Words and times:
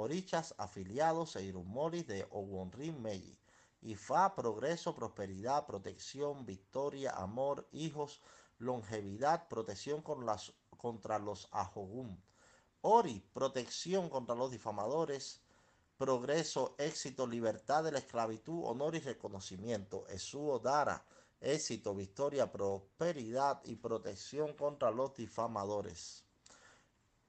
Orichas 0.00 0.54
afiliados 0.56 1.36
e 1.36 1.44
Irumoris 1.44 2.06
de 2.06 2.26
Owonrin 2.30 3.00
Meiji. 3.02 3.38
Ifa, 3.82 4.34
progreso, 4.34 4.94
prosperidad, 4.94 5.66
protección, 5.66 6.46
victoria, 6.46 7.12
amor, 7.12 7.68
hijos, 7.72 8.20
longevidad, 8.58 9.48
protección 9.48 10.02
contra 10.02 11.18
los 11.18 11.48
Ahogum. 11.50 12.16
Ori, 12.82 13.22
protección 13.32 14.08
contra 14.08 14.34
los 14.34 14.50
difamadores, 14.50 15.42
progreso, 15.98 16.74
éxito, 16.78 17.26
libertad 17.26 17.84
de 17.84 17.92
la 17.92 17.98
esclavitud, 17.98 18.64
honor 18.64 18.94
y 18.94 19.00
reconocimiento. 19.00 20.06
Esuo 20.08 20.58
Dara, 20.58 21.04
éxito, 21.40 21.94
victoria, 21.94 22.50
prosperidad 22.50 23.60
y 23.64 23.76
protección 23.76 24.54
contra 24.54 24.90
los 24.90 25.14
difamadores. 25.14 26.24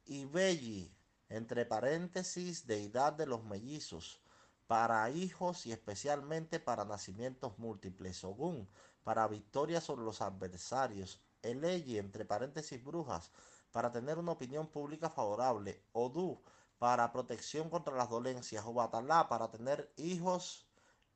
Ibelli, 0.06 0.90
entre 1.32 1.66
paréntesis, 1.66 2.68
deidad 2.68 3.14
de 3.14 3.26
los 3.26 3.44
mellizos, 3.46 4.20
para 4.68 5.10
hijos 5.10 5.66
y 5.66 5.72
especialmente 5.72 6.60
para 6.60 6.84
nacimientos 6.84 7.58
múltiples. 7.58 8.24
Ogún, 8.26 8.68
para 9.04 9.28
victoria 9.28 9.80
sobre 9.80 10.04
los 10.04 10.22
adversarios. 10.22 11.22
Eleyi, 11.42 11.98
entre 11.98 12.26
paréntesis, 12.26 12.84
brujas, 12.84 13.32
para 13.72 13.92
tener 13.92 14.18
una 14.18 14.34
opinión 14.34 14.68
pública 14.68 15.10
favorable. 15.10 15.82
Odú, 15.94 16.42
para 16.80 17.12
protección 17.14 17.70
contra 17.70 17.96
las 17.96 18.10
dolencias. 18.10 18.66
O 18.66 18.74
Batalá, 18.74 19.30
para 19.30 19.50
tener 19.50 19.90
hijos 19.96 20.68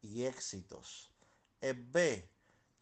y 0.01 0.23
éxitos. 0.23 1.11
Ebbe, 1.59 2.29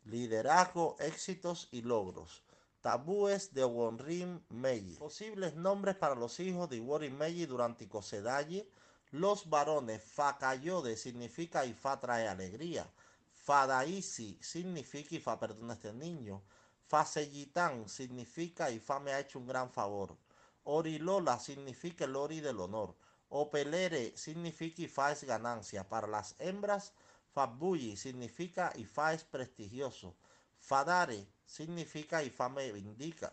liderazgo, 0.03 0.97
éxitos 0.99 1.67
y 1.71 1.81
logros. 1.81 2.43
Tabúes 2.83 3.53
de 3.53 3.63
Wonrim 3.63 4.41
Meiji. 4.49 4.97
Posibles 4.97 5.55
nombres 5.55 5.95
para 5.95 6.15
los 6.15 6.37
hijos 6.41 6.69
de 6.69 6.75
Iwori 6.75 7.09
Meiji 7.09 7.45
durante 7.45 7.87
Kosedaye. 7.87 8.69
Los 9.11 9.49
varones. 9.49 10.03
Fakayode 10.03 10.97
significa 10.97 11.65
Ifa 11.65 11.97
trae 12.01 12.27
alegría. 12.27 12.85
Fadaisi 13.31 14.37
significa 14.41 15.15
Ifa 15.15 15.39
perdona 15.39 15.71
a 15.71 15.75
este 15.77 15.93
niño. 15.93 16.41
Faseyitán 16.85 17.87
significa 17.87 18.69
Ifa 18.69 18.99
me 18.99 19.13
ha 19.13 19.21
hecho 19.21 19.39
un 19.39 19.47
gran 19.47 19.71
favor. 19.71 20.17
Orilola 20.65 21.39
significa 21.39 22.03
el 22.03 22.17
ori 22.17 22.41
del 22.41 22.59
honor. 22.59 22.93
Opelere 23.29 24.17
significa 24.17 24.81
Ifa 24.81 25.13
es 25.13 25.23
ganancia. 25.23 25.87
Para 25.87 26.07
las 26.07 26.35
hembras, 26.37 26.91
Fabuyi 27.33 27.95
significa 27.95 28.73
Ifa 28.75 29.13
es 29.13 29.23
prestigioso. 29.23 30.17
Fadare 30.59 31.27
significa 31.45 32.23
Ifa 32.23 32.49
me 32.49 32.67
indica. 32.67 33.31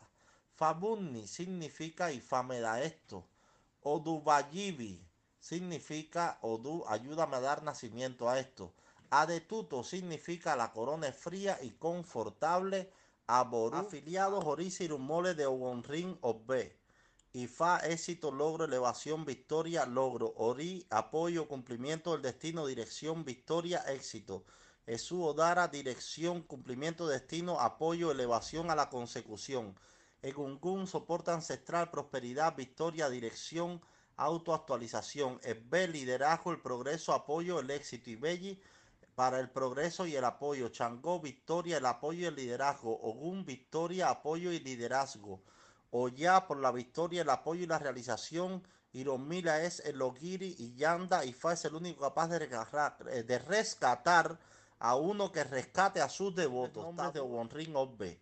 Fabunni 0.55 1.27
significa 1.27 2.11
Ifa 2.13 2.43
me 2.43 2.61
da 2.61 2.83
esto. 2.83 3.27
Odubayibi 3.83 5.03
significa 5.39 6.39
Odu, 6.43 6.85
ayúdame 6.87 7.37
a 7.37 7.41
dar 7.41 7.63
nacimiento 7.63 8.29
a 8.29 8.39
esto. 8.39 8.75
Adetuto 9.11 9.83
significa 9.83 10.55
la 10.55 10.73
corona 10.73 11.09
es 11.09 11.17
fría 11.17 11.59
y 11.63 11.71
confortable. 11.71 12.93
Aboru, 13.27 13.77
afiliados 13.79 14.45
Orisi 14.45 14.87
Rumole 14.89 15.35
de 15.35 15.47
Ogonrin 15.47 16.19
Obbe. 16.21 16.77
Ifa, 17.33 17.79
éxito, 17.79 18.33
logro, 18.33 18.65
elevación, 18.65 19.25
victoria, 19.25 19.87
logro. 19.87 20.35
Ori, 20.37 20.85
apoyo, 20.91 21.47
cumplimiento 21.47 22.13
del 22.13 22.23
destino, 22.23 22.67
dirección, 22.67 23.25
victoria, 23.25 23.79
éxito. 23.87 24.45
Esu 24.87 25.23
Odara, 25.23 25.69
dirección, 25.69 26.43
cumplimiento, 26.43 27.07
destino, 27.07 27.61
apoyo, 27.61 28.11
elevación 28.11 28.71
a 28.71 28.75
la 28.75 28.89
consecución. 28.89 29.77
Egungun, 30.23 30.87
soporte 30.87 31.31
ancestral, 31.31 31.91
prosperidad, 31.91 32.57
victoria, 32.57 33.09
dirección, 33.09 33.81
autoactualización. 34.17 35.41
Ebbe, 35.43 35.89
liderazgo, 35.89 36.51
el 36.51 36.61
progreso, 36.61 37.13
apoyo, 37.13 37.61
el 37.61 37.71
éxito. 37.71 38.11
Ibelli, 38.11 38.61
para 39.15 39.39
el 39.39 39.51
progreso 39.51 40.07
y 40.07 40.17
el 40.17 40.25
apoyo. 40.25 40.69
Changó, 40.69 41.21
victoria, 41.21 41.79
el 41.79 41.87
apoyo 41.87 42.23
y 42.23 42.25
el 42.27 42.35
liderazgo. 42.35 42.99
Ogun, 43.03 43.45
victoria, 43.45 44.11
apoyo 44.11 44.53
y 44.53 44.61
liderazgo. 44.61 45.43
Oya, 45.91 46.47
por 46.47 46.59
la 46.59 46.73
victoria, 46.73 47.23
el 47.23 47.31
apoyo 47.31 47.65
y 47.65 47.67
la 47.67 47.79
realización. 47.79 48.63
Iromila 48.93 49.63
es 49.63 49.81
el 49.81 50.03
Ogiri 50.03 50.57
y 50.59 50.75
Yanda. 50.75 51.25
Y 51.25 51.33
Fa 51.33 51.53
es 51.53 51.65
el 51.65 51.75
único 51.75 52.01
capaz 52.01 52.29
de 52.29 53.23
de 53.23 53.39
rescatar 53.39 54.39
a 54.81 54.97
uno 54.97 55.31
que 55.31 55.45
rescate 55.45 56.01
a 56.01 56.09
sus 56.09 56.35
devotos. 56.35 56.83
Nombres 56.85 57.13
de 57.13 57.21
Obonrin 57.21 57.77
Obbe. 57.77 58.21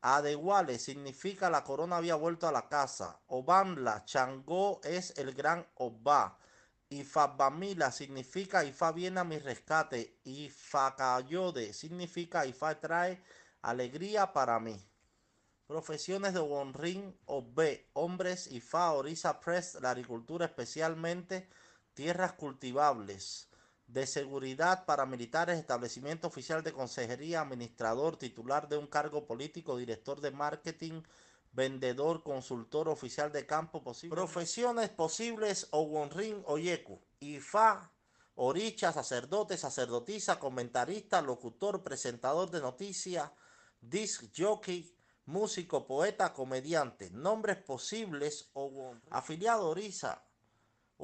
Adewale 0.00 0.78
significa 0.78 1.48
la 1.48 1.62
corona 1.62 1.98
había 1.98 2.16
vuelto 2.16 2.48
a 2.48 2.52
la 2.52 2.68
casa. 2.68 3.20
Obanla, 3.28 4.04
Changó 4.04 4.80
es 4.82 5.16
el 5.16 5.32
gran 5.32 5.64
Oba. 5.76 6.38
Ifabamila 6.88 7.92
significa 7.92 8.64
Ifa 8.64 8.90
viene 8.92 9.20
a 9.20 9.24
mi 9.24 9.38
rescate. 9.38 10.18
Ifakayode 10.24 11.72
significa 11.72 12.44
Ifa 12.46 12.80
trae 12.80 13.22
alegría 13.62 14.32
para 14.32 14.58
mí. 14.58 14.76
Profesiones 15.66 16.34
de 16.34 16.40
Wonrin 16.40 17.16
Obbe, 17.26 17.88
hombres 17.92 18.50
Ifa, 18.50 18.92
Orisa 18.92 19.40
Press, 19.40 19.78
la 19.80 19.90
agricultura 19.90 20.46
especialmente 20.46 21.48
tierras 21.94 22.32
cultivables. 22.32 23.51
De 23.92 24.06
seguridad, 24.06 24.86
paramilitares, 24.86 25.58
establecimiento 25.58 26.26
oficial 26.26 26.62
de 26.62 26.72
consejería, 26.72 27.42
administrador, 27.42 28.16
titular 28.16 28.66
de 28.66 28.78
un 28.78 28.86
cargo 28.86 29.26
político, 29.26 29.76
director 29.76 30.22
de 30.22 30.30
marketing, 30.30 31.02
vendedor, 31.52 32.22
consultor 32.22 32.88
oficial 32.88 33.30
de 33.32 33.44
campo 33.44 33.82
posible. 33.82 34.16
Profesiones 34.16 34.88
posibles 34.88 35.68
o 35.72 35.82
Wonrin 35.82 36.42
Oyeku, 36.46 37.02
Ifa, 37.20 37.92
Oricha, 38.34 38.94
sacerdote, 38.94 39.58
sacerdotisa, 39.58 40.38
comentarista, 40.38 41.20
locutor, 41.20 41.82
presentador 41.82 42.50
de 42.50 42.62
noticias, 42.62 43.30
disc 43.78 44.24
jockey, 44.34 44.96
músico, 45.26 45.86
poeta, 45.86 46.32
comediante. 46.32 47.10
Nombres 47.10 47.58
posibles 47.58 48.48
o 48.54 48.64
Wonrin. 48.68 49.02
Afiliado 49.10 49.68
Orisa 49.68 50.24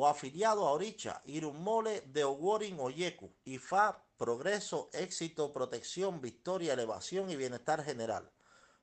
o 0.01 0.07
afiliado 0.07 0.65
a 0.65 0.71
Oricha, 0.71 1.21
Irumole 1.25 2.03
de 2.03 2.23
Oworin 2.23 2.79
Oyeku, 2.79 3.35
Ifa, 3.45 4.01
progreso, 4.17 4.89
éxito, 4.93 5.53
protección, 5.53 6.21
victoria, 6.21 6.75
elevación 6.75 7.29
y 7.31 7.35
bienestar 7.35 7.83
general. 7.83 8.31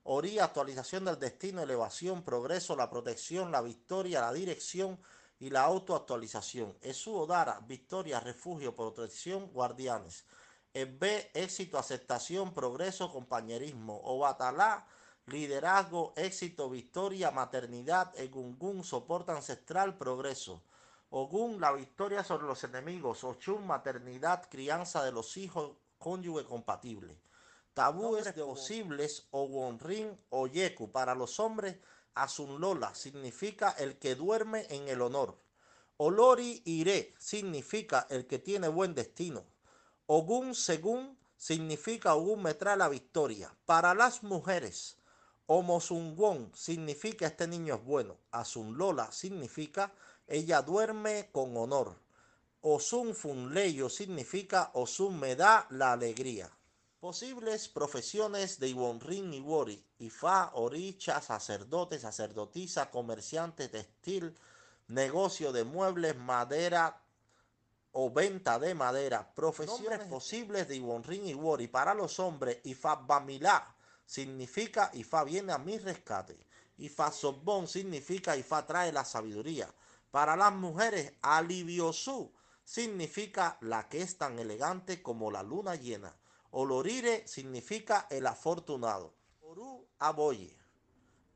Ori, 0.03 0.39
actualización 0.39 1.05
del 1.05 1.17
destino, 1.17 1.63
elevación, 1.63 2.21
progreso, 2.21 2.75
la 2.75 2.89
protección, 2.89 3.49
la 3.49 3.61
victoria, 3.61 4.19
la 4.19 4.33
dirección 4.33 4.99
y 5.39 5.51
la 5.51 5.61
autoactualización. 5.61 6.77
Esu 6.81 7.15
Odara, 7.15 7.61
victoria, 7.61 8.19
refugio, 8.19 8.75
protección, 8.75 9.49
guardianes. 9.53 10.25
B, 10.73 11.31
éxito, 11.33 11.77
aceptación, 11.77 12.53
progreso, 12.53 13.09
compañerismo. 13.09 14.01
Obatalá, 14.03 14.85
liderazgo, 15.27 16.11
éxito, 16.17 16.69
victoria, 16.69 17.31
maternidad. 17.31 18.11
Egungun, 18.19 18.83
soporte 18.83 19.31
ancestral, 19.31 19.97
progreso. 19.97 20.61
Ogún, 21.09 21.61
la 21.61 21.71
victoria 21.71 22.23
sobre 22.23 22.47
los 22.47 22.63
enemigos. 22.63 23.23
Ochun, 23.23 23.65
maternidad, 23.65 24.47
crianza 24.49 25.03
de 25.03 25.11
los 25.11 25.37
hijos, 25.37 25.77
cónyuge 25.97 26.45
compatible. 26.45 27.17
Tabúes 27.73 28.31
posibles 28.33 29.27
o 29.31 29.43
Wonrin 29.43 30.17
o 30.29 30.47
Yeku. 30.47 30.91
Para 30.91 31.15
los 31.15 31.39
hombres, 31.39 31.77
Asunlola 32.13 32.95
significa 32.95 33.71
el 33.77 33.97
que 33.99 34.15
duerme 34.15 34.65
en 34.69 34.87
el 34.87 35.01
honor. 35.01 35.37
Olori 35.97 36.61
Ire 36.65 37.13
significa 37.17 38.07
el 38.09 38.27
que 38.27 38.39
tiene 38.39 38.67
buen 38.67 38.95
destino. 38.95 39.45
Ogun 40.07 40.55
según 40.55 41.17
significa 41.37 42.15
Ogun 42.15 42.43
me 42.43 42.53
trae 42.53 42.77
la 42.77 42.89
victoria. 42.89 43.53
Para 43.65 43.93
las 43.93 44.23
mujeres, 44.23 44.97
Omosunwon 45.47 46.51
significa 46.55 47.27
este 47.27 47.47
niño 47.47 47.75
es 47.75 47.83
bueno. 47.83 48.17
Asunlola 48.31 49.11
significa 49.11 49.93
ella 50.27 50.61
duerme 50.61 51.29
con 51.31 51.55
honor. 51.57 51.95
Osun 52.61 53.13
Funleyo 53.13 53.89
significa 53.89 54.71
Osun 54.73 55.19
me 55.19 55.35
da 55.35 55.67
la 55.69 55.93
alegría. 55.93 56.49
Posibles 56.99 57.67
profesiones 57.67 58.59
de 58.59 58.69
Iwonrin 58.69 59.31
Iwori, 59.33 59.85
Ifa, 59.99 60.49
Oricha, 60.55 61.21
sacerdote, 61.21 61.99
sacerdotisa, 61.99 62.89
comerciante 62.89 63.69
textil, 63.69 64.35
negocio 64.87 65.51
de 65.51 65.63
muebles, 65.63 66.17
madera 66.17 66.99
o 67.91 68.09
venta 68.09 68.57
de 68.57 68.73
madera. 68.73 69.31
Profesiones 69.35 69.99
posibles 70.07 70.67
de 70.67 70.77
Iwonrin 70.77 71.27
Iwori 71.27 71.67
para 71.67 71.93
los 71.93 72.19
hombres, 72.19 72.57
Ifa 72.63 72.95
Bamilá 72.95 73.75
significa 74.03 74.89
Ifa 74.93 75.23
viene 75.23 75.53
a 75.53 75.59
mi 75.59 75.77
rescate. 75.77 76.35
Ifa 76.77 77.11
Sobón 77.11 77.67
significa 77.67 78.35
Ifa 78.35 78.65
trae 78.65 78.91
la 78.91 79.05
sabiduría. 79.05 79.69
Para 80.15 80.37
las 80.37 80.53
mujeres, 80.53 81.11
Aliviosu 81.21 82.31
significa 82.63 83.57
la 83.59 83.89
que 83.89 84.01
es 84.01 84.17
tan 84.17 84.39
elegante 84.39 85.03
como 85.03 85.29
la 85.29 85.43
luna 85.43 85.75
llena. 85.75 86.15
Olorire 86.51 87.27
significa 87.27 88.07
el 88.09 88.25
afortunado. 88.25 89.13
Oru 89.41 89.85
aboye. 89.99 90.57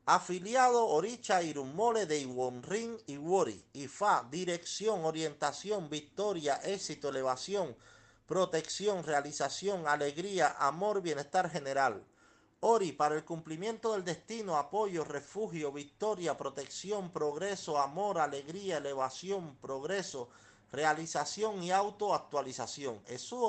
Afiliado 0.05 0.87
Oricha 0.87 1.43
Irumole 1.43 2.05
de 2.05 2.19
Iwonrin 2.21 2.97
Iwori. 3.07 3.65
IFA, 3.73 4.25
dirección, 4.31 5.03
orientación, 5.03 5.89
victoria, 5.89 6.55
éxito, 6.63 7.09
elevación, 7.09 7.75
protección, 8.27 9.03
realización, 9.03 9.89
alegría, 9.89 10.55
amor, 10.57 11.01
bienestar 11.01 11.49
general. 11.49 12.05
Ori, 12.61 12.91
para 12.91 13.15
el 13.15 13.23
cumplimiento 13.23 13.93
del 13.93 14.03
destino, 14.03 14.57
apoyo, 14.57 15.05
refugio, 15.05 15.71
victoria, 15.71 16.37
protección, 16.37 17.09
progreso, 17.09 17.79
amor, 17.79 18.19
alegría, 18.19 18.77
elevación, 18.77 19.55
progreso, 19.61 20.27
realización 20.69 21.63
y 21.63 21.71
autoactualización. 21.71 23.01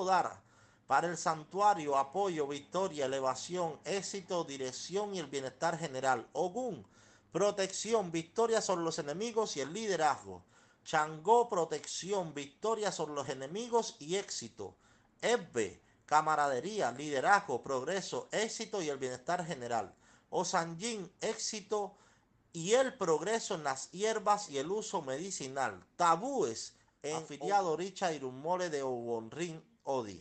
Dara 0.06 0.40
para 0.86 1.08
el 1.08 1.16
santuario, 1.16 1.96
apoyo, 1.96 2.46
victoria, 2.46 3.06
elevación, 3.06 3.80
éxito, 3.84 4.44
dirección 4.44 5.12
y 5.14 5.18
el 5.18 5.26
bienestar 5.26 5.76
general. 5.76 6.28
Ogún, 6.32 6.86
protección, 7.32 8.12
victoria 8.12 8.60
sobre 8.60 8.84
los 8.84 9.00
enemigos 9.00 9.56
y 9.56 9.60
el 9.60 9.72
liderazgo. 9.72 10.44
Changó, 10.84 11.48
protección, 11.48 12.32
victoria 12.32 12.92
sobre 12.92 13.14
los 13.14 13.28
enemigos 13.28 13.96
y 13.98 14.16
éxito. 14.16 14.76
Ebbe, 15.20 15.80
camaradería, 16.10 16.90
liderazgo, 16.90 17.62
progreso, 17.62 18.28
éxito 18.32 18.82
y 18.82 18.88
el 18.88 18.98
bienestar 18.98 19.46
general. 19.46 19.94
Osanjin, 20.30 21.08
éxito 21.20 21.94
y 22.52 22.72
el 22.72 22.94
progreso 22.94 23.54
en 23.54 23.62
las 23.62 23.92
hierbas 23.92 24.50
y 24.50 24.58
el 24.58 24.72
uso 24.72 25.02
medicinal. 25.02 25.86
Tabúes, 25.94 26.74
en 27.04 27.14
afiliado 27.14 27.76
Richa 27.76 28.12
Irumole 28.12 28.70
de 28.70 28.82
Obonrin 28.82 29.62
Odi. 29.84 30.20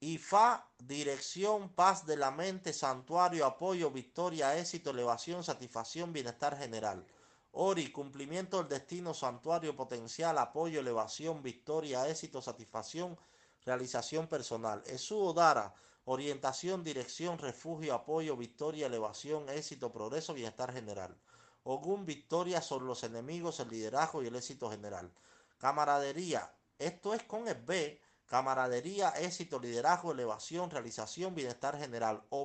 IFA, 0.00 0.66
dirección, 0.80 1.68
paz 1.68 2.04
de 2.04 2.16
la 2.16 2.32
mente, 2.32 2.72
santuario, 2.72 3.46
apoyo, 3.46 3.92
victoria, 3.92 4.58
éxito, 4.58 4.90
elevación, 4.90 5.44
satisfacción, 5.44 6.12
bienestar 6.12 6.58
general. 6.58 7.06
Ori, 7.52 7.92
cumplimiento 7.92 8.58
del 8.58 8.68
destino, 8.68 9.14
santuario, 9.14 9.76
potencial, 9.76 10.36
apoyo, 10.36 10.80
elevación, 10.80 11.44
victoria, 11.44 12.08
éxito, 12.08 12.42
satisfacción, 12.42 13.16
realización 13.64 14.26
personal. 14.26 14.82
Esu 14.86 15.32
Dara, 15.32 15.74
orientación, 16.04 16.84
dirección, 16.84 17.38
refugio, 17.38 17.94
apoyo, 17.94 18.36
victoria, 18.36 18.86
elevación, 18.86 19.48
éxito, 19.48 19.92
progreso, 19.92 20.34
bienestar 20.34 20.72
general. 20.72 21.16
Ogún, 21.64 22.04
victoria 22.04 22.60
sobre 22.60 22.86
los 22.86 23.04
enemigos, 23.04 23.60
el 23.60 23.70
liderazgo 23.70 24.22
y 24.22 24.26
el 24.26 24.36
éxito 24.36 24.70
general. 24.70 25.10
Camaradería, 25.58 26.52
esto 26.78 27.14
es 27.14 27.22
con 27.22 27.48
el 27.48 27.54
B 27.54 28.00
camaradería, 28.26 29.10
éxito, 29.10 29.60
liderazgo, 29.60 30.12
elevación, 30.12 30.70
realización, 30.70 31.34
bienestar 31.34 31.78
general. 31.78 32.22
O 32.30 32.44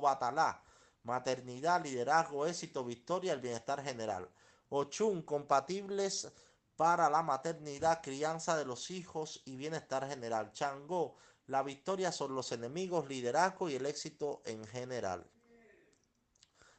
maternidad, 1.02 1.82
liderazgo, 1.82 2.46
éxito, 2.46 2.84
victoria, 2.84 3.32
el 3.32 3.40
bienestar 3.40 3.82
general. 3.82 4.28
Ochun, 4.68 5.22
compatibles 5.22 6.30
para 6.80 7.10
la 7.10 7.22
maternidad, 7.22 8.00
crianza 8.02 8.56
de 8.56 8.64
los 8.64 8.90
hijos 8.90 9.42
y 9.44 9.56
bienestar 9.56 10.08
general. 10.08 10.50
Changó, 10.52 11.14
la 11.46 11.62
victoria 11.62 12.10
sobre 12.10 12.32
los 12.32 12.52
enemigos, 12.52 13.06
liderazgo 13.06 13.68
y 13.68 13.74
el 13.74 13.84
éxito 13.84 14.40
en 14.46 14.66
general. 14.66 15.30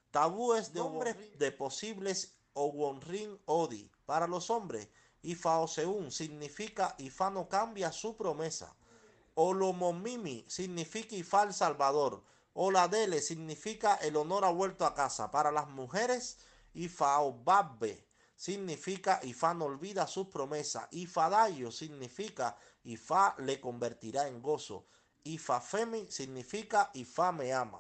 Tabúes 0.10 0.74
de 0.74 0.80
hombres 0.80 1.38
de 1.38 1.52
posibles 1.52 2.34
Owonrin 2.54 3.40
Odi. 3.46 3.92
Para 4.08 4.26
los 4.26 4.50
hombres, 4.50 4.88
Ifa 5.22 5.60
Oseun 5.60 6.12
significa 6.12 6.96
Ifa 6.98 7.30
no 7.30 7.48
cambia 7.48 7.92
su 7.92 8.18
promesa. 8.18 8.76
Olomomimi 9.36 10.44
significa 10.48 11.16
Ifa 11.16 11.44
el 11.44 11.54
Salvador. 11.54 12.24
Oladele 12.56 13.22
significa 13.22 13.98
el 13.98 14.16
honor 14.16 14.46
ha 14.46 14.50
vuelto 14.50 14.84
a 14.88 14.96
casa. 14.96 15.30
Para 15.30 15.52
las 15.52 15.70
mujeres, 15.70 16.40
Ifa 16.74 17.20
Obabbe 17.20 18.11
significa 18.42 19.20
Ifa 19.22 19.54
no 19.54 19.66
olvida 19.66 20.08
sus 20.08 20.28
promesas. 20.28 20.88
Ifadayo 20.90 21.72
significa 21.72 22.58
Ifa 22.84 23.36
le 23.38 23.62
convertirá 23.62 24.28
en 24.28 24.42
gozo. 24.42 24.88
Ifa 25.24 25.62
Femi 25.62 26.08
significa 26.10 26.90
Ifa 26.96 27.32
me 27.32 27.54
ama. 27.54 27.80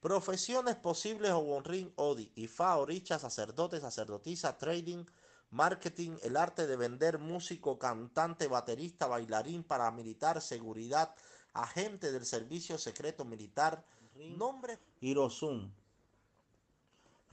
Profesiones 0.00 0.74
posibles 0.74 1.30
o 1.30 1.42
Bonrin 1.42 1.92
Odi. 1.94 2.32
Ifa 2.34 2.76
Oricha, 2.76 3.20
sacerdote, 3.20 3.80
sacerdotisa, 3.80 4.58
trading, 4.58 5.06
marketing, 5.50 6.18
el 6.24 6.36
arte 6.36 6.66
de 6.66 6.76
vender, 6.76 7.20
músico, 7.20 7.78
cantante, 7.78 8.48
baterista, 8.48 9.06
bailarín, 9.06 9.62
paramilitar, 9.62 10.42
seguridad, 10.42 11.14
agente 11.52 12.10
del 12.10 12.26
servicio 12.26 12.78
secreto 12.78 13.24
militar, 13.24 13.84
nombre 14.16 14.80
Hirosum. 15.00 15.72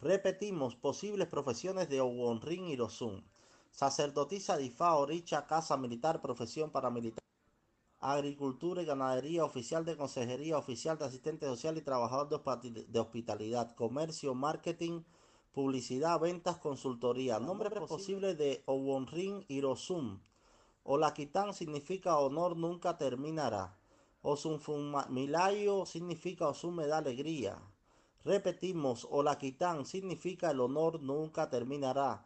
Repetimos, 0.04 0.76
posibles 0.76 1.30
profesiones 1.30 1.88
de 1.88 2.02
Owonrin 2.02 2.66
Hirosum. 2.66 3.24
Sacerdotisa 3.72 4.58
de 4.58 4.66
Ifa, 4.66 4.96
Oricha, 4.98 5.48
casa 5.48 5.78
militar, 5.78 6.22
profesión 6.22 6.72
paramilitar. 6.72 7.24
Agricultura 8.02 8.82
y 8.82 8.86
ganadería, 8.86 9.46
oficial 9.46 9.86
de 9.86 9.96
consejería, 9.96 10.58
oficial 10.58 10.98
de 10.98 11.06
asistente 11.06 11.46
social 11.46 11.78
y 11.78 11.82
trabajador 11.84 12.28
de 12.28 13.00
hospitalidad, 13.00 13.74
comercio, 13.76 14.36
marketing, 14.36 15.04
publicidad, 15.54 16.20
ventas, 16.20 16.58
consultoría. 16.58 17.40
Nombre 17.40 17.70
posible 17.72 18.36
de 18.36 18.62
Owonrin 18.66 19.46
Hirosum. 19.48 20.20
Olaquitán 20.84 21.54
significa 21.54 22.18
honor 22.18 22.58
nunca 22.58 22.98
terminará. 22.98 23.78
Milayo 25.08 25.86
significa 25.86 26.50
Osum 26.50 26.76
me 26.76 26.88
da 26.88 26.98
alegría. 26.98 27.58
Repetimos, 28.26 29.06
Olaquitán 29.12 29.86
significa 29.86 30.52
el 30.52 30.62
honor 30.62 31.02
nunca 31.02 31.50
terminará. 31.50 32.26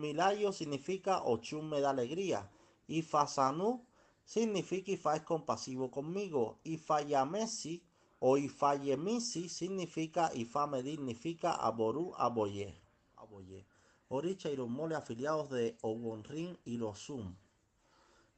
Milayo 0.00 0.52
significa 0.52 1.22
Ochum 1.22 1.68
me 1.68 1.80
da 1.80 1.90
alegría. 1.90 2.50
Y 2.88 3.02
Fasanu 3.02 3.86
significa 4.24 4.90
Ifa 4.90 5.16
es 5.16 5.22
compasivo 5.22 5.90
conmigo. 5.90 6.58
Y 6.64 6.80
o 8.18 8.36
Ifayemisi 8.36 9.48
significa 9.48 10.30
Ifa 10.34 10.66
me 10.66 10.82
dignifica 10.82 11.52
Aboru 11.52 12.12
Aboye. 12.16 12.74
Aboye. 13.16 13.66
Oricha 14.08 14.50
y 14.50 14.56
los 14.56 14.68
afiliados 14.92 15.48
de 15.50 15.76
Ogonrin 15.80 16.58
y 16.64 16.76
Losum. 16.76 17.36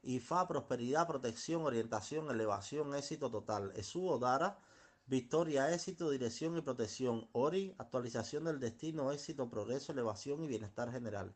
Ifa, 0.02 0.46
prosperidad, 0.46 1.06
protección, 1.06 1.62
orientación, 1.62 2.30
elevación, 2.30 2.94
éxito 2.94 3.30
total. 3.30 3.72
Esu 3.74 4.06
Odara, 4.06 4.58
victoria, 5.06 5.72
éxito, 5.72 6.10
dirección 6.10 6.56
y 6.56 6.62
protección. 6.62 7.28
Ori, 7.32 7.74
actualización 7.78 8.44
del 8.44 8.60
destino, 8.60 9.12
éxito, 9.12 9.48
progreso, 9.50 9.92
elevación 9.92 10.42
y 10.42 10.46
bienestar 10.48 10.90
general. 10.90 11.34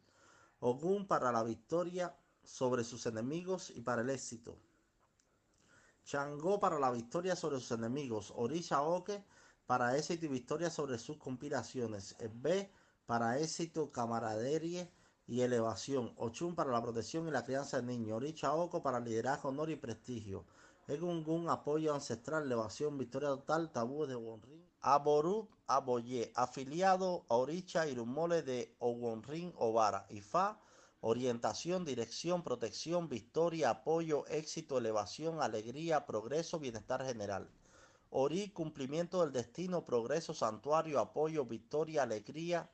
Ogun 0.60 1.06
para 1.06 1.30
la 1.32 1.42
victoria 1.42 2.16
sobre 2.42 2.84
sus 2.84 3.06
enemigos 3.06 3.70
y 3.74 3.82
para 3.82 4.02
el 4.02 4.10
éxito. 4.10 4.58
Changó 6.04 6.58
para 6.58 6.78
la 6.78 6.90
victoria 6.90 7.36
sobre 7.36 7.60
sus 7.60 7.72
enemigos. 7.72 8.32
Orisha 8.34 8.82
Oke 8.82 9.24
para 9.66 9.96
éxito 9.98 10.24
y 10.24 10.28
victoria 10.28 10.70
sobre 10.70 10.98
sus 10.98 11.18
conspiraciones. 11.18 12.16
B 12.32 12.70
para 13.04 13.38
éxito, 13.38 13.92
camaraderie 13.92 14.90
y 15.26 15.42
elevación. 15.42 16.14
Ochun 16.16 16.54
para 16.54 16.72
la 16.72 16.82
protección 16.82 17.28
y 17.28 17.30
la 17.30 17.44
crianza 17.44 17.76
del 17.76 17.86
niño. 17.86 18.16
Orisha 18.16 18.54
Oko 18.54 18.82
para 18.82 18.98
liderazgo, 18.98 19.50
honor 19.50 19.68
y 19.70 19.76
prestigio. 19.76 20.46
Egungun, 20.88 21.50
apoyo 21.50 21.92
ancestral, 21.92 22.44
elevación, 22.44 22.96
victoria 22.96 23.28
total, 23.28 23.70
tabú 23.70 24.06
de 24.06 24.16
Wonrin. 24.16 24.64
Aboru 24.80 25.46
Aboye, 25.66 26.32
afiliado 26.34 27.26
a 27.28 27.34
Oricha 27.36 27.86
Irumole 27.86 28.40
de 28.42 28.74
Owonrin 28.78 29.52
Obara. 29.58 30.06
Ifa 30.08 30.58
orientación, 31.00 31.84
dirección, 31.84 32.42
protección, 32.42 33.08
victoria, 33.10 33.68
apoyo, 33.68 34.26
éxito, 34.28 34.78
elevación, 34.78 35.42
alegría, 35.42 36.06
progreso, 36.06 36.58
bienestar 36.58 37.04
general. 37.04 37.50
Ori, 38.08 38.48
cumplimiento 38.48 39.20
del 39.20 39.32
destino, 39.32 39.84
progreso, 39.84 40.32
santuario, 40.32 41.00
apoyo, 41.00 41.44
victoria, 41.44 42.04
alegría, 42.04 42.70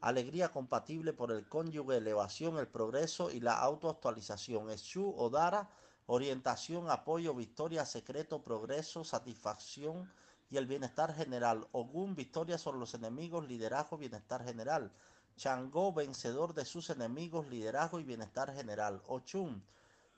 alegría 0.00 0.48
compatible 0.48 1.12
por 1.12 1.30
el 1.30 1.46
cónyuge, 1.46 1.98
elevación, 1.98 2.56
el 2.56 2.68
progreso 2.68 3.30
y 3.30 3.40
la 3.40 3.60
autoactualización. 3.60 4.70
Eshu, 4.70 5.14
Odara, 5.14 5.68
orientación, 6.12 6.90
apoyo, 6.90 7.32
victoria, 7.34 7.86
secreto, 7.86 8.42
progreso, 8.42 9.04
satisfacción 9.04 10.10
y 10.50 10.56
el 10.56 10.66
bienestar 10.66 11.14
general. 11.14 11.68
Ogun, 11.70 12.16
victoria 12.16 12.58
sobre 12.58 12.80
los 12.80 12.94
enemigos, 12.94 13.46
liderazgo, 13.46 13.96
bienestar 13.96 14.44
general. 14.44 14.90
Changó, 15.36 15.92
vencedor 15.92 16.52
de 16.52 16.64
sus 16.64 16.90
enemigos, 16.90 17.46
liderazgo 17.46 18.00
y 18.00 18.02
bienestar 18.02 18.52
general. 18.52 19.00
Ochun, 19.06 19.62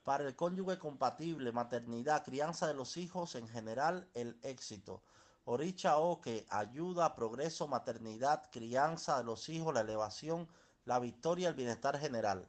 para 0.03 0.25
el 0.25 0.35
cónyuge 0.35 0.79
compatible, 0.79 1.51
maternidad, 1.51 2.25
crianza 2.25 2.65
de 2.65 2.73
los 2.73 2.97
hijos, 2.97 3.35
en 3.35 3.47
general, 3.47 4.09
el 4.15 4.39
éxito. 4.41 5.03
Oricha 5.45 5.97
Oke, 5.97 6.47
ayuda, 6.49 7.15
progreso, 7.15 7.67
maternidad, 7.67 8.49
crianza 8.51 9.19
de 9.19 9.25
los 9.25 9.47
hijos, 9.47 9.75
la 9.75 9.81
elevación, 9.81 10.47
la 10.85 10.97
victoria, 10.97 11.49
el 11.49 11.53
bienestar 11.53 11.99
general. 11.99 12.47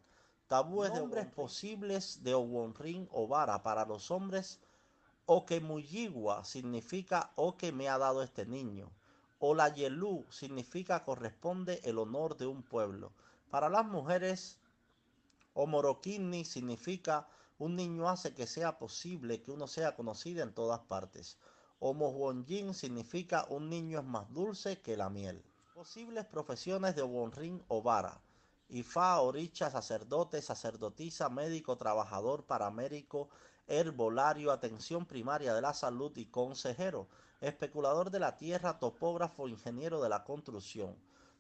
Tabúes 0.49 0.93
de 0.93 1.01
hombres 1.01 1.27
posibles 1.27 2.23
de 2.23 2.35
Owonrin 2.35 3.09
o 3.13 3.27
Vara 3.27 3.63
para 3.63 3.87
los 3.87 4.11
hombres. 4.11 4.61
Oke 5.25 5.61
Muyigua 5.61 6.45
significa 6.45 7.33
Oke 7.37 7.73
me 7.73 7.89
ha 7.89 7.97
dado 7.97 8.23
este 8.23 8.45
niño. 8.45 8.91
Olayelu 9.39 10.27
significa 10.31 11.03
corresponde 11.03 11.81
el 11.85 11.99
honor 11.99 12.37
de 12.37 12.47
un 12.47 12.63
pueblo. 12.63 13.13
Para 13.51 13.71
las 13.71 13.87
mujeres, 13.87 14.59
Omorokini 15.55 16.45
significa 16.45 17.27
un 17.59 17.77
niño 17.77 18.09
hace 18.09 18.35
que 18.35 18.47
sea 18.47 18.79
posible 18.79 19.41
que 19.41 19.51
uno 19.51 19.67
sea 19.67 19.97
conocido 19.97 20.43
en 20.43 20.53
todas 20.53 20.81
partes. 20.81 21.39
Omohuonjin 21.79 22.75
significa 22.75 23.47
un 23.49 23.71
niño 23.71 24.01
es 24.01 24.05
más 24.05 24.31
dulce 24.33 24.81
que 24.81 24.97
la 24.97 25.09
miel. 25.09 25.43
Posibles 25.75 26.27
profesiones 26.27 26.95
de 26.97 27.03
Obonrin 27.03 27.63
o 27.69 27.83
Vara. 27.83 28.21
Ifa, 28.69 29.21
oricha, 29.21 29.71
sacerdote, 29.71 30.41
sacerdotisa, 30.43 31.29
médico, 31.29 31.77
trabajador, 31.77 32.45
paramédico, 32.45 33.29
herbolario, 33.67 34.53
atención 34.53 35.07
primaria 35.07 35.55
de 35.55 35.61
la 35.61 35.75
salud 35.75 36.17
y 36.17 36.27
consejero, 36.27 37.09
especulador 37.41 38.11
de 38.11 38.21
la 38.21 38.37
tierra, 38.37 38.79
topógrafo, 38.79 39.49
ingeniero 39.49 40.03
de 40.03 40.09
la 40.09 40.25
construcción. 40.25 40.97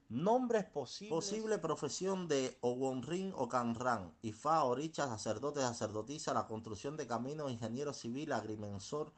Nombres 0.09 0.66
posibles. 0.66 1.14
Posible 1.14 1.59
profesión 1.59 2.28
de 2.28 2.59
Ogonrin 2.61 3.33
o 3.37 3.49
Canran, 3.49 4.14
Ifa, 4.21 4.62
Oricha, 4.64 5.07
sacerdote, 5.07 5.61
sacerdotisa, 5.61 6.35
la 6.35 6.47
construcción 6.47 6.97
de 6.97 7.07
caminos, 7.07 7.50
ingeniero 7.50 7.95
civil, 7.95 8.33
agrimensor, 8.33 9.12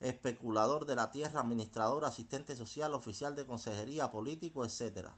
especulador 0.00 0.84
de 0.84 0.96
la 0.96 1.12
tierra, 1.12 1.40
administrador, 1.40 2.04
asistente 2.04 2.56
social, 2.56 2.92
oficial 2.92 3.36
de 3.36 3.46
consejería, 3.46 4.10
político, 4.10 4.64
etc. 4.64 5.10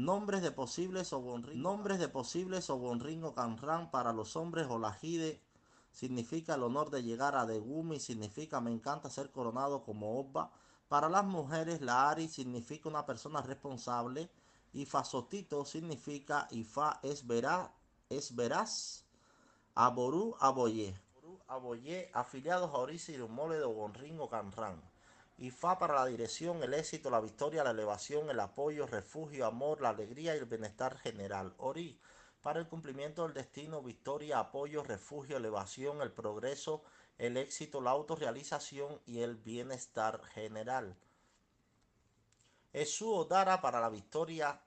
Nombres 0.00 0.40
de 0.40 0.50
posibles 0.50 1.12
Ogonrin. 1.12 1.60
Nombres 1.60 1.98
de 1.98 2.08
posibles 2.08 2.70
Canran 3.34 3.90
para 3.90 4.14
los 4.14 4.34
hombres 4.34 4.66
o 4.70 4.78
la 4.78 4.94
Jide 4.94 5.42
significa 5.92 6.54
el 6.54 6.62
honor 6.62 6.88
de 6.88 7.02
llegar 7.02 7.36
a 7.36 7.44
Degumi, 7.44 8.00
significa 8.00 8.62
me 8.62 8.70
encanta 8.72 9.10
ser 9.10 9.30
coronado 9.30 9.82
como 9.82 10.18
Obba. 10.18 10.52
Para 10.88 11.10
las 11.10 11.26
mujeres, 11.26 11.82
la 11.82 12.08
Ari 12.08 12.28
significa 12.28 12.88
una 12.88 13.04
persona 13.04 13.42
responsable 13.42 14.30
y 14.72 14.86
Fasotito 14.86 15.66
significa 15.66 16.48
Ifa 16.50 16.98
es 17.02 17.26
verás, 17.26 17.68
es 18.08 18.34
veraz. 18.34 19.04
Aború, 19.74 20.34
Aboye. 20.40 20.98
Aboye, 21.46 22.10
afiliados 22.14 22.70
a 22.70 22.78
Orisi 22.78 23.16
y 23.16 23.18
Mole 23.18 23.56
de 23.58 23.64
o 23.64 24.89
Canran. 25.40 25.46
Ifa 25.46 25.78
para 25.78 25.94
la 25.94 26.06
dirección, 26.06 26.62
el 26.62 26.74
éxito, 26.74 27.10
la 27.10 27.20
victoria, 27.20 27.64
la 27.64 27.70
elevación, 27.70 28.30
el 28.30 28.40
apoyo, 28.40 28.86
refugio, 28.86 29.46
amor, 29.46 29.80
la 29.80 29.90
alegría 29.90 30.34
y 30.34 30.38
el 30.38 30.44
bienestar 30.44 30.98
general. 30.98 31.54
Ori 31.58 31.98
para 32.42 32.58
el 32.58 32.68
cumplimiento 32.68 33.24
del 33.24 33.34
destino, 33.34 33.82
victoria, 33.82 34.38
apoyo, 34.38 34.82
refugio, 34.82 35.36
elevación, 35.36 36.00
el 36.00 36.10
progreso, 36.10 36.82
el 37.18 37.36
éxito, 37.36 37.80
la 37.80 37.90
autorrealización 37.90 39.00
y 39.06 39.20
el 39.20 39.36
bienestar 39.36 40.22
general. 40.24 40.96
Es 42.72 42.94
su 42.94 43.12
Odara 43.12 43.60
para 43.60 43.80
la 43.80 43.90
victoria, 43.90 44.62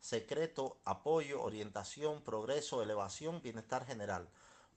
secreto, 0.00 0.78
apoyo, 0.84 1.42
orientación, 1.42 2.22
progreso, 2.22 2.82
elevación, 2.82 3.42
bienestar 3.42 3.84
general. 3.84 4.28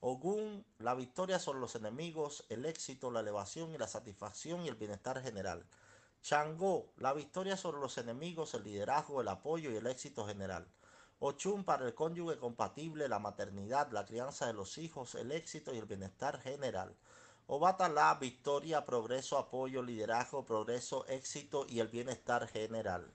Ogun, 0.06 0.66
la 0.80 0.94
victoria 0.94 1.38
sobre 1.38 1.60
los 1.60 1.76
enemigos, 1.76 2.44
el 2.50 2.66
éxito, 2.66 3.10
la 3.10 3.20
elevación 3.20 3.72
y 3.72 3.78
la 3.78 3.88
satisfacción 3.88 4.60
y 4.60 4.68
el 4.68 4.74
bienestar 4.74 5.22
general. 5.22 5.64
Changó, 6.20 6.92
la 6.98 7.14
victoria 7.14 7.56
sobre 7.56 7.80
los 7.80 7.96
enemigos, 7.96 8.52
el 8.52 8.64
liderazgo, 8.64 9.22
el 9.22 9.28
apoyo 9.28 9.70
y 9.70 9.76
el 9.76 9.86
éxito 9.86 10.26
general. 10.26 10.66
Ochun 11.20 11.64
para 11.64 11.86
el 11.86 11.94
cónyuge 11.94 12.36
compatible, 12.36 13.08
la 13.08 13.18
maternidad, 13.18 13.92
la 13.92 14.04
crianza 14.04 14.46
de 14.46 14.52
los 14.52 14.76
hijos, 14.76 15.14
el 15.14 15.32
éxito 15.32 15.72
y 15.72 15.78
el 15.78 15.86
bienestar 15.86 16.38
general. 16.38 16.94
la 17.48 18.18
victoria, 18.20 18.84
progreso, 18.84 19.38
apoyo, 19.38 19.82
liderazgo, 19.82 20.44
progreso, 20.44 21.06
éxito 21.06 21.64
y 21.66 21.80
el 21.80 21.88
bienestar 21.88 22.46
general. 22.46 23.10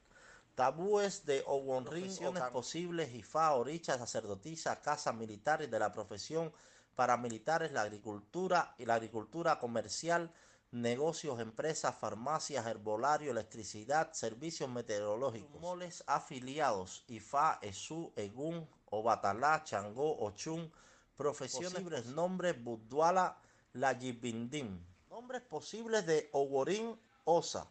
Tabúes 0.55 1.23
de 1.27 1.43
Owonrin, 1.45 2.05
profesiones 2.05 2.43
posibles, 2.45 3.13
Ifa, 3.13 3.53
Oricha, 3.53 3.95
sacerdotisa, 3.99 4.81
casa 4.81 5.13
militar 5.13 5.61
y 5.61 5.67
de 5.67 5.77
la 5.77 5.93
profesión 5.93 6.51
paramilitares, 6.95 7.71
la 7.71 7.81
agricultura 7.81 8.75
y 8.77 8.85
la 8.85 8.95
agricultura 8.95 9.59
comercial, 9.59 10.31
negocios, 10.71 11.39
empresas, 11.39 11.95
farmacias, 11.95 12.65
herbolario, 12.67 13.31
electricidad, 13.31 14.13
servicios 14.13 14.69
meteorológicos, 14.69 15.59
moles 15.59 16.03
afiliados, 16.07 17.03
IFA, 17.07 17.59
ESU, 17.61 18.13
EGUN, 18.15 18.67
Obatalá, 18.91 19.63
Changó, 19.63 20.19
Ochun, 20.19 20.71
profesiones, 21.15 21.73
posibles 21.73 22.05
nombres, 22.07 22.63
Budwala, 22.63 23.37
Layibindim, 23.73 24.79
nombres 25.09 25.41
posibles 25.41 26.05
de 26.05 26.29
Oworin, 26.33 26.99
Osa. 27.25 27.67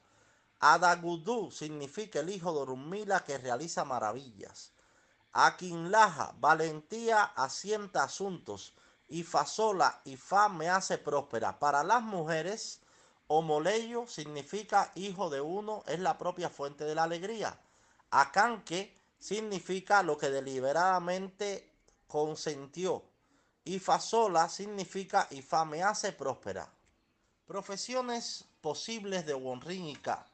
Adagudu 0.60 1.52
significa 1.52 2.18
el 2.18 2.30
hijo 2.30 2.52
de 2.52 2.60
Orumila 2.60 3.24
que 3.24 3.38
realiza 3.38 3.84
maravillas. 3.84 4.72
Aquinlaja, 5.32 6.34
valentía, 6.40 7.22
asienta 7.22 8.02
asuntos. 8.02 8.74
Y 9.08 9.24
sola 9.24 10.00
y 10.04 10.16
fa 10.16 10.48
me 10.48 10.68
hace 10.68 10.98
próspera. 10.98 11.58
Para 11.58 11.82
las 11.82 12.02
mujeres, 12.02 12.80
Omoleyo 13.26 14.06
significa 14.06 14.92
hijo 14.94 15.30
de 15.30 15.40
uno, 15.40 15.82
es 15.86 15.98
la 16.00 16.16
propia 16.18 16.50
fuente 16.50 16.84
de 16.84 16.94
la 16.94 17.04
alegría. 17.04 17.58
Acanque 18.10 18.96
significa 19.18 20.02
lo 20.02 20.16
que 20.16 20.30
deliberadamente 20.30 21.70
consentió. 22.06 23.04
Y 23.64 23.80
sola 23.80 24.48
significa 24.48 25.28
fa 25.46 25.64
me 25.64 25.82
hace 25.82 26.12
próspera. 26.12 26.70
Profesiones 27.46 28.46
posibles 28.60 29.26
de 29.26 29.34
Wonrínica. 29.34 30.26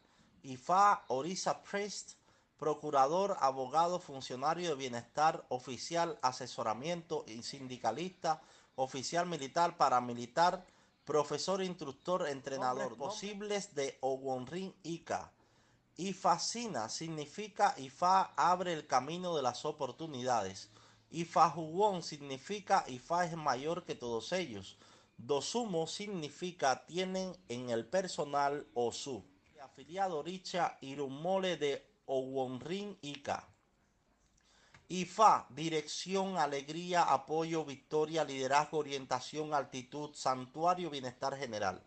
Ifa 0.44 1.04
Orisa 1.08 1.62
Priest, 1.62 2.12
procurador, 2.58 3.36
abogado, 3.40 3.98
funcionario 3.98 4.70
de 4.70 4.74
bienestar, 4.76 5.44
oficial, 5.48 6.18
asesoramiento 6.22 7.24
y 7.26 7.42
sindicalista, 7.42 8.40
oficial 8.76 9.26
militar, 9.26 9.76
paramilitar, 9.76 10.64
profesor, 11.04 11.62
instructor, 11.62 12.28
entrenador, 12.28 12.96
posibles 12.96 13.74
de 13.74 13.98
Owonrin 14.00 14.74
Ika. 14.82 15.30
Ifacina 15.96 16.88
significa 16.88 17.74
Ifa 17.78 18.32
abre 18.36 18.72
el 18.72 18.86
camino 18.86 19.36
de 19.36 19.42
las 19.42 19.64
oportunidades. 19.64 20.70
Ifahuwon 21.10 22.02
significa 22.02 22.84
Ifa 22.88 23.26
es 23.26 23.36
mayor 23.36 23.84
que 23.84 23.94
todos 23.94 24.32
ellos. 24.32 24.76
Dosumo 25.16 25.86
significa 25.86 26.84
tienen 26.86 27.36
en 27.48 27.70
el 27.70 27.86
personal 27.86 28.66
Osu. 28.74 29.24
Afiliado 29.62 30.22
Richa 30.22 30.76
Irumole 30.80 31.56
de 31.56 31.86
Owonrin 32.06 32.98
Ika. 33.00 33.48
IFA, 34.88 35.46
dirección, 35.48 36.36
alegría, 36.36 37.02
apoyo, 37.02 37.64
victoria, 37.64 38.22
liderazgo, 38.22 38.78
orientación, 38.78 39.54
altitud, 39.54 40.10
santuario, 40.14 40.90
bienestar 40.90 41.36
general. 41.36 41.82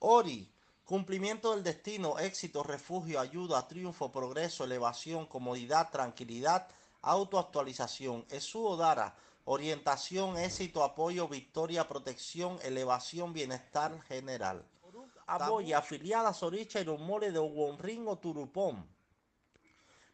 ORI, 0.00 0.50
cumplimiento 0.84 1.52
del 1.52 1.62
destino, 1.62 2.18
éxito, 2.18 2.64
refugio, 2.64 3.20
ayuda, 3.20 3.68
triunfo, 3.68 4.10
progreso, 4.10 4.64
elevación, 4.64 5.26
comodidad, 5.26 5.90
tranquilidad, 5.90 6.66
autoactualización. 7.02 8.26
Odara, 8.54 9.14
orientación, 9.44 10.36
éxito, 10.36 10.82
apoyo, 10.82 11.28
victoria, 11.28 11.86
protección, 11.86 12.58
elevación, 12.62 13.32
bienestar 13.32 14.00
general. 14.02 14.64
Aboya, 15.28 15.78
afiliada 15.78 16.32
Soricha 16.32 16.80
y 16.80 16.86
Mole 16.86 17.30
de 17.30 17.38
Ugonrin 17.38 18.06
o 18.08 18.18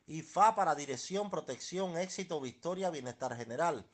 Turupón 0.04 0.18
IFA 0.18 0.54
para 0.54 0.74
dirección, 0.74 1.30
protección, 1.30 1.96
éxito, 1.96 2.40
victoria, 2.40 2.90
bienestar 2.90 3.36
general. 3.36 3.84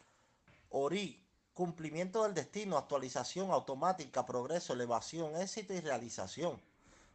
ORI, 0.70 1.22
cumplimiento 1.52 2.22
del 2.22 2.34
destino, 2.34 2.78
actualización 2.78 3.50
automática, 3.50 4.24
progreso, 4.24 4.72
elevación, 4.72 5.36
éxito 5.36 5.74
y 5.74 5.80
realización. 5.80 6.60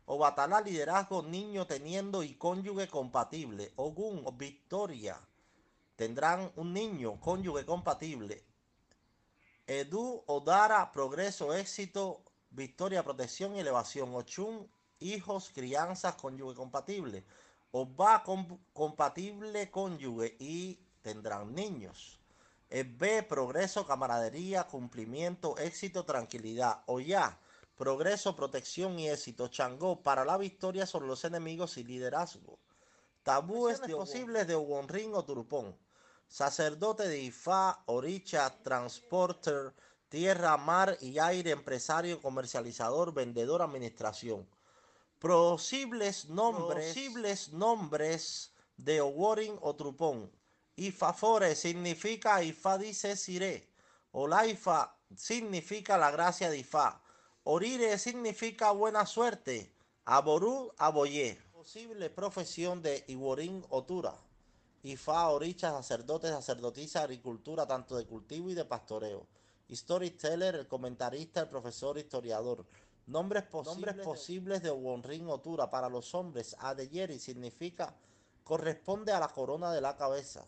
Obatala, 0.06 0.62
liderazgo, 0.62 1.24
niño 1.24 1.66
teniendo 1.66 2.24
y 2.24 2.36
cónyuge 2.36 2.88
compatible. 2.88 3.72
Ogun, 3.78 4.26
victoria. 4.38 5.20
Tendrán 5.96 6.52
un 6.56 6.74
niño, 6.74 7.20
cónyuge 7.20 7.66
compatible. 7.66 8.44
Edu, 9.66 10.24
Odara, 10.28 10.92
progreso, 10.92 11.54
éxito, 11.54 12.22
victoria, 12.52 13.04
protección 13.04 13.56
y 13.56 13.60
elevación. 13.60 14.14
Ochun, 14.14 14.70
hijos, 15.00 15.50
crianzas, 15.54 16.16
cónyuge 16.16 16.56
compatible 16.56 17.26
o 17.76 17.88
va 17.96 18.24
compatible 18.74 19.72
cónyuge 19.72 20.36
y 20.38 20.80
tendrán 21.02 21.56
niños. 21.56 22.20
B, 22.70 23.24
progreso, 23.24 23.86
camaradería, 23.86 24.68
cumplimiento, 24.68 25.58
éxito, 25.58 26.06
tranquilidad. 26.06 26.84
O 26.86 27.00
ya, 27.00 27.40
progreso, 27.76 28.36
protección 28.36 29.00
y 29.00 29.10
éxito. 29.10 29.48
Changó, 29.48 30.04
para 30.04 30.24
la 30.24 30.38
victoria 30.38 30.86
sobre 30.86 31.08
los 31.08 31.26
enemigos 31.26 31.78
y 31.78 31.84
liderazgo. 31.84 32.60
Tabúes 33.24 33.80
posibles 33.80 34.48
de 34.48 34.56
Ugonrin 34.56 35.16
o 35.16 35.26
Turpón. 35.26 35.76
Sacerdote 36.28 37.08
de 37.08 37.22
Ifá, 37.22 37.84
Oricha, 37.88 38.56
Transporter, 38.62 39.74
Tierra, 40.10 40.58
Mar 40.58 40.96
y 41.02 41.18
Aire, 41.18 41.50
empresario, 41.50 42.22
comercializador, 42.22 43.14
vendedor, 43.16 43.64
administración 43.64 44.48
Posibles 45.24 46.28
nombres, 46.28 46.88
posibles 46.88 47.54
nombres 47.54 48.52
de 48.76 49.00
Oworin 49.00 49.58
o 49.62 49.74
Trupón. 49.74 50.30
Ifafore 50.76 51.56
significa 51.56 52.44
Ifa 52.44 52.78
dice 52.78 53.16
Siré. 53.16 53.70
Olaifa 54.12 54.94
significa 55.16 55.98
la 55.98 56.12
gracia 56.12 56.50
de 56.50 56.58
Ifa. 56.58 57.02
Orire 57.46 57.98
significa 58.00 58.72
buena 58.72 59.06
suerte. 59.06 59.74
Aború, 60.04 60.74
aboyé. 60.78 61.40
Posible 61.54 62.10
profesión 62.10 62.82
de 62.82 63.06
Iworin 63.08 63.64
Otura. 63.70 64.20
Ifa, 64.82 65.30
oricha, 65.30 65.72
sacerdote, 65.72 66.28
sacerdotisa, 66.28 67.02
agricultura, 67.02 67.66
tanto 67.66 67.96
de 67.96 68.06
cultivo 68.06 68.50
y 68.50 68.56
de 68.56 68.66
pastoreo. 68.66 69.26
Storyteller, 69.72 70.56
el 70.56 70.68
comentarista, 70.68 71.40
el 71.40 71.48
profesor, 71.48 71.98
historiador. 71.98 72.66
Nombres 73.06 73.44
posibles, 73.44 74.64
de 74.64 74.72
Wonrin 74.72 75.28
Otura 75.28 75.70
para 75.70 75.90
los 75.90 76.14
hombres. 76.16 76.56
Adeyeri 76.60 77.20
significa 77.20 77.96
corresponde 78.44 79.12
a 79.12 79.20
la 79.20 79.28
corona 79.28 79.72
de 79.72 79.82
la 79.82 79.96
cabeza. 79.96 80.46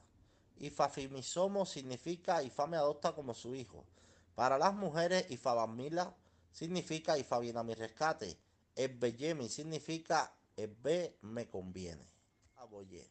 Ifafimisomo 0.57 1.65
significa 1.65 2.41
Ifa 2.41 2.65
me 2.67 2.77
adopta 2.77 3.13
como 3.13 3.33
su 3.33 3.55
hijo. 3.55 3.85
Para 4.35 4.57
las 4.57 4.73
mujeres, 4.73 5.29
Ifabamila 5.29 6.15
significa 6.51 7.17
Ifa 7.17 7.39
viene 7.39 7.59
a 7.59 7.63
mi 7.63 7.73
rescate. 7.73 8.37
Ebbeyemi 8.75 9.49
significa 9.49 10.33
Ebbe 10.55 11.17
me 11.21 11.49
conviene. 11.49 12.07
Aboye. 12.55 13.09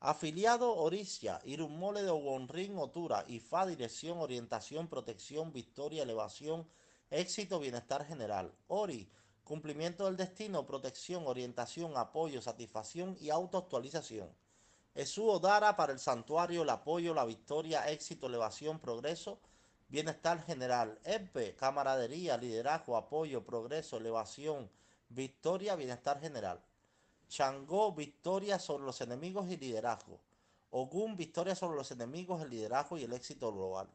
Afiliado 0.00 0.74
Oricia, 0.76 1.42
Irumole 1.44 2.02
de 2.02 2.10
Wonrin 2.10 2.78
Otura, 2.78 3.22
IFA, 3.28 3.66
dirección, 3.66 4.16
orientación, 4.18 4.88
protección, 4.88 5.52
victoria, 5.52 6.04
elevación, 6.04 6.66
éxito, 7.10 7.58
bienestar 7.58 8.06
general. 8.06 8.52
Ori, 8.68 9.10
cumplimiento 9.44 10.04
del 10.04 10.16
destino, 10.16 10.64
protección, 10.64 11.26
orientación, 11.26 11.96
apoyo, 11.96 12.40
satisfacción 12.40 13.16
y 13.20 13.30
autoactualización. 13.30 14.28
Esu 14.94 15.28
Odara 15.28 15.76
para 15.76 15.92
el 15.92 15.98
santuario, 15.98 16.62
el 16.62 16.70
apoyo, 16.70 17.14
la 17.14 17.24
victoria, 17.24 17.88
éxito, 17.90 18.26
elevación, 18.26 18.78
progreso, 18.78 19.38
bienestar 19.88 20.42
general. 20.44 20.98
Ebbe, 21.04 21.54
camaradería, 21.56 22.36
liderazgo, 22.36 22.96
apoyo, 22.96 23.44
progreso, 23.44 23.96
elevación, 23.96 24.70
victoria, 25.08 25.76
bienestar 25.76 26.20
general. 26.20 26.60
Changó, 27.28 27.92
victoria 27.92 28.58
sobre 28.58 28.84
los 28.84 29.00
enemigos 29.00 29.48
y 29.48 29.56
liderazgo. 29.56 30.20
Ogun, 30.70 31.16
victoria 31.16 31.54
sobre 31.54 31.76
los 31.76 31.90
enemigos, 31.90 32.42
el 32.42 32.50
liderazgo 32.50 32.98
y 32.98 33.04
el 33.04 33.12
éxito 33.12 33.52
global. 33.52 33.88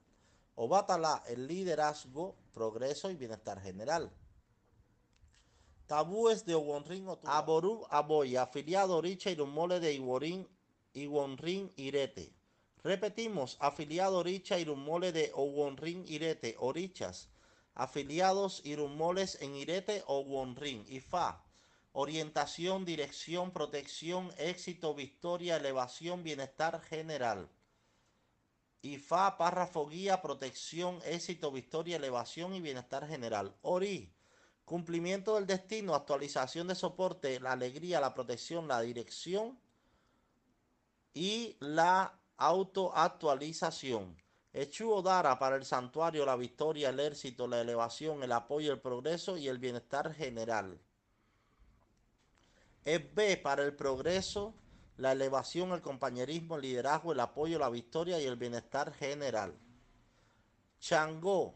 Obatala, 0.56 1.24
el 1.28 1.48
liderazgo, 1.48 2.36
progreso 2.54 3.12
y 3.12 3.16
bienestar 3.16 3.62
general. 3.62 4.12
Tabúes 5.86 6.46
de 6.46 6.56
Ogonrin 6.56 7.08
Aboru, 7.26 7.86
Aboya, 7.90 8.44
afiliado 8.44 8.98
Oricha 8.98 9.30
y 9.30 9.36
mole 9.38 9.80
de 9.80 9.94
Iworin, 9.94 10.48
Iwonrin, 10.94 11.72
Irete. 11.76 12.34
Repetimos, 12.84 13.58
afiliado 13.60 14.20
Oricha 14.20 14.58
y 14.58 14.66
mole 14.66 15.12
de 15.12 15.32
Ogonrin, 15.36 16.06
Irete, 16.08 16.56
Orichas. 16.60 17.30
Afiliados 17.74 18.62
Irumoles 18.66 19.42
en 19.42 19.54
Irete 19.56 20.04
o 20.08 20.22
Wonrin, 20.22 20.86
Ifa 20.88 21.46
orientación, 21.98 22.84
dirección, 22.84 23.52
protección, 23.52 24.30
éxito, 24.38 24.94
victoria, 24.94 25.56
elevación, 25.56 26.24
bienestar 26.24 26.82
general. 26.82 27.48
IFA, 28.86 29.38
párrafo 29.38 29.88
guía, 29.88 30.22
protección, 30.22 31.00
éxito, 31.06 31.52
victoria, 31.52 31.98
elevación 31.98 32.54
y 32.54 32.62
bienestar 32.62 33.08
general. 33.08 33.56
ORI, 33.64 34.14
cumplimiento 34.64 35.36
del 35.36 35.48
destino, 35.48 35.96
actualización 35.96 36.68
de 36.68 36.76
soporte, 36.76 37.40
la 37.40 37.54
alegría, 37.54 38.00
la 38.00 38.14
protección, 38.14 38.68
la 38.68 38.82
dirección 38.82 39.58
y 41.14 41.56
la 41.60 42.20
autoactualización. 42.38 44.16
Echu 44.54 45.02
Dara 45.02 45.38
para 45.40 45.56
el 45.56 45.66
santuario, 45.66 46.26
la 46.26 46.36
victoria, 46.36 46.90
el 46.90 47.00
éxito, 47.00 47.48
la 47.48 47.62
elevación, 47.62 48.24
el 48.24 48.32
apoyo, 48.32 48.72
el 48.72 48.80
progreso 48.80 49.36
y 49.36 49.48
el 49.48 49.58
bienestar 49.58 50.14
general. 50.14 50.80
Es 52.86 53.14
B 53.16 53.36
para 53.38 53.64
el 53.64 53.76
progreso, 53.76 54.54
la 54.98 55.12
elevación, 55.12 55.72
el 55.72 55.82
compañerismo, 55.82 56.56
el 56.56 56.62
liderazgo, 56.62 57.12
el 57.12 57.20
apoyo, 57.20 57.60
la 57.60 57.70
victoria 57.70 58.20
y 58.20 58.26
el 58.26 58.38
bienestar 58.38 58.94
general. 58.94 59.58
Changó 60.80 61.56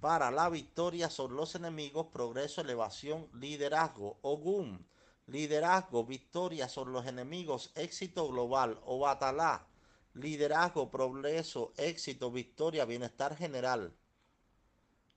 para 0.00 0.30
la 0.30 0.48
victoria 0.48 1.10
sobre 1.10 1.34
los 1.34 1.54
enemigos, 1.54 2.06
progreso, 2.06 2.60
elevación, 2.60 3.28
liderazgo. 3.34 4.18
Ogum, 4.22 4.78
liderazgo, 5.26 6.04
victoria 6.04 6.68
sobre 6.68 6.92
los 6.92 7.06
enemigos, 7.06 7.72
éxito 7.74 8.28
global. 8.28 8.80
Obatalá, 8.84 9.66
liderazgo, 10.14 10.90
progreso, 10.90 11.72
éxito, 11.76 12.30
victoria, 12.30 12.84
bienestar 12.84 13.36
general. 13.36 13.92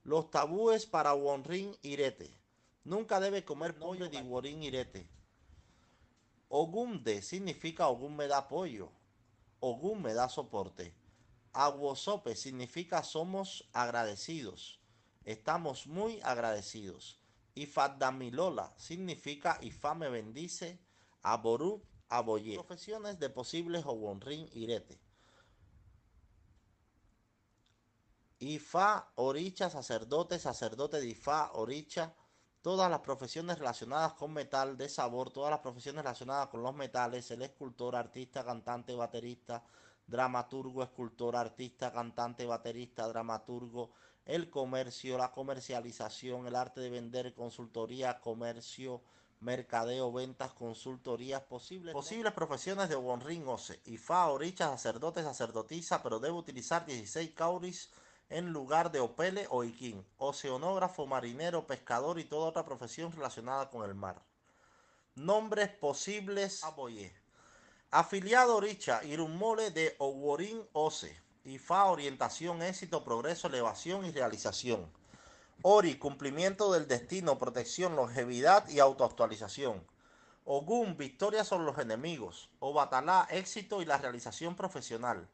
Los 0.02 0.30
tabúes 0.30 0.86
para 0.86 1.14
Wonrin 1.14 1.74
Irete. 1.82 2.30
Nunca 2.84 3.18
debe 3.20 3.44
comer 3.44 3.78
pollo 3.78 4.10
de 4.10 4.20
Worin 4.20 4.62
Irete. 4.62 5.08
Ogumde 6.48 7.22
significa 7.22 7.88
Ogum 7.88 8.16
me 8.16 8.26
da 8.26 8.38
apoyo. 8.38 8.90
Ogum 9.60 10.02
me 10.02 10.14
da 10.14 10.28
soporte. 10.28 10.94
Aguosope 11.52 12.34
significa 12.34 13.02
somos 13.02 13.68
agradecidos. 13.72 14.80
Estamos 15.24 15.86
muy 15.86 16.20
agradecidos. 16.22 17.18
Ifadamilola 17.54 18.72
significa 18.76 19.58
Ifa 19.62 19.94
me 19.94 20.08
bendice. 20.08 20.78
Aboru, 21.22 21.82
aboye. 22.08 22.54
Profesiones 22.54 23.18
de 23.18 23.30
posibles 23.30 23.86
Ogonrin 23.86 24.48
Irete. 24.52 25.00
Ifa, 28.40 29.12
Oricha, 29.14 29.70
sacerdote, 29.70 30.38
sacerdote 30.38 31.00
de 31.00 31.06
Ifa, 31.06 31.52
Oricha, 31.52 32.14
todas 32.64 32.90
las 32.90 33.00
profesiones 33.00 33.58
relacionadas 33.58 34.14
con 34.14 34.32
metal 34.32 34.78
de 34.78 34.88
sabor, 34.88 35.30
todas 35.30 35.50
las 35.50 35.60
profesiones 35.60 36.02
relacionadas 36.02 36.48
con 36.48 36.62
los 36.62 36.74
metales, 36.74 37.30
el 37.30 37.42
escultor, 37.42 37.94
artista, 37.94 38.42
cantante, 38.42 38.94
baterista, 38.94 39.62
dramaturgo, 40.06 40.82
escultor, 40.82 41.36
artista, 41.36 41.92
cantante, 41.92 42.46
baterista, 42.46 43.06
dramaturgo, 43.06 43.90
el 44.24 44.48
comercio, 44.48 45.18
la 45.18 45.30
comercialización, 45.30 46.46
el 46.46 46.56
arte 46.56 46.80
de 46.80 46.88
vender, 46.88 47.34
consultoría, 47.34 48.18
comercio, 48.18 49.02
mercadeo, 49.40 50.10
ventas, 50.10 50.54
consultorías, 50.54 51.42
posibles, 51.42 51.92
posibles 51.92 52.32
profesiones 52.32 52.88
de 52.88 52.94
Bonring 52.94 53.46
Ose, 53.46 53.78
IFA, 53.84 54.30
oricha, 54.30 54.70
sacerdote, 54.70 55.22
sacerdotisa, 55.22 56.02
pero 56.02 56.18
debe 56.18 56.34
utilizar 56.34 56.86
16 56.86 57.30
cauris 57.32 57.90
en 58.30 58.52
lugar 58.52 58.90
de 58.90 59.00
opele 59.00 59.46
o 59.50 59.64
iquín, 59.64 60.04
oceanógrafo, 60.18 61.06
marinero, 61.06 61.66
pescador 61.66 62.18
y 62.18 62.24
toda 62.24 62.48
otra 62.48 62.64
profesión 62.64 63.12
relacionada 63.12 63.70
con 63.70 63.88
el 63.88 63.94
mar. 63.94 64.22
Nombres 65.14 65.68
posibles 65.68 66.64
Aboye. 66.64 67.12
Afiliado 67.90 68.60
Richa, 68.60 69.04
Irumole 69.04 69.70
de 69.70 69.94
Oworin 69.98 70.66
Ose. 70.72 71.16
IFA, 71.44 71.84
orientación, 71.84 72.62
éxito, 72.62 73.04
progreso, 73.04 73.48
elevación 73.48 74.06
y 74.06 74.10
realización. 74.10 74.90
Ori, 75.62 75.98
cumplimiento 75.98 76.72
del 76.72 76.88
destino, 76.88 77.38
protección, 77.38 77.96
longevidad 77.96 78.68
y 78.68 78.80
autoactualización. 78.80 79.86
Ogun, 80.44 80.96
victoria 80.96 81.44
sobre 81.44 81.64
los 81.64 81.78
enemigos. 81.78 82.50
Obatalá, 82.58 83.28
éxito 83.30 83.80
y 83.82 83.84
la 83.84 83.98
realización 83.98 84.56
profesional. 84.56 85.28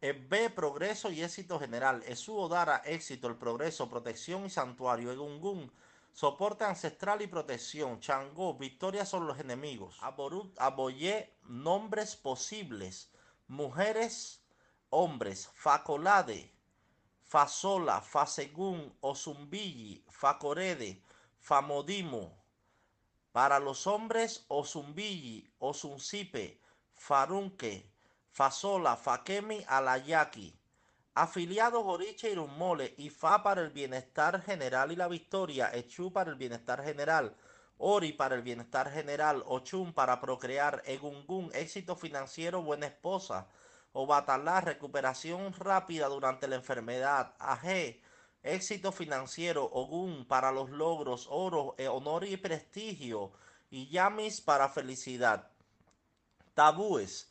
B, 0.00 0.48
progreso 0.48 1.10
y 1.10 1.22
éxito 1.22 1.60
general. 1.60 2.02
Esu 2.06 2.34
Odara, 2.34 2.80
éxito, 2.86 3.28
el 3.28 3.36
progreso, 3.36 3.90
protección 3.90 4.46
y 4.46 4.50
santuario. 4.50 5.12
Egungun, 5.12 5.70
soporte 6.12 6.64
ancestral 6.64 7.20
y 7.20 7.26
protección. 7.26 8.00
Changó, 8.00 8.54
victoria 8.54 9.04
sobre 9.04 9.26
los 9.26 9.38
enemigos. 9.38 9.98
Aborut, 10.00 10.58
Aboye, 10.58 11.34
nombres 11.48 12.16
posibles. 12.16 13.10
Mujeres, 13.46 14.42
hombres. 14.88 15.50
Facolade, 15.54 16.50
Fasola, 17.22 18.00
Fasegun, 18.00 18.96
Osumbilli, 19.02 20.02
Facorede, 20.08 21.02
Famodimo. 21.38 22.42
Para 23.32 23.60
los 23.60 23.86
hombres, 23.86 24.46
Osumbilli, 24.48 25.52
Osunsipe, 25.58 26.58
Farunque, 26.94 27.90
Fasola, 28.30 28.96
Fakemi, 28.96 29.64
Alayaki. 29.66 30.54
Afiliados 31.14 31.82
Oriche 31.84 32.30
Irumole, 32.30 32.94
Ifa 32.96 33.42
para 33.42 33.62
el 33.62 33.70
bienestar 33.70 34.40
general 34.42 34.92
y 34.92 34.96
la 34.96 35.08
victoria, 35.08 35.70
Echu 35.74 36.12
para 36.12 36.30
el 36.30 36.36
bienestar 36.36 36.82
general, 36.84 37.36
Ori 37.78 38.12
para 38.12 38.36
el 38.36 38.42
bienestar 38.42 38.90
general, 38.92 39.42
Ochun 39.46 39.92
para 39.92 40.20
procrear, 40.20 40.82
Egungun, 40.86 41.50
éxito 41.52 41.96
financiero, 41.96 42.62
buena 42.62 42.86
esposa, 42.86 43.48
Obatalá, 43.92 44.60
recuperación 44.60 45.52
rápida 45.52 46.06
durante 46.06 46.46
la 46.46 46.56
enfermedad, 46.56 47.34
Aje, 47.40 48.00
éxito 48.44 48.92
financiero, 48.92 49.64
Ogun 49.64 50.26
para 50.26 50.52
los 50.52 50.70
logros, 50.70 51.26
Oro, 51.28 51.74
eh, 51.76 51.88
honor 51.88 52.24
y 52.24 52.36
prestigio, 52.36 53.32
y 53.68 53.88
Yamis 53.88 54.40
para 54.40 54.68
felicidad. 54.68 55.50
Tabúes. 56.54 57.30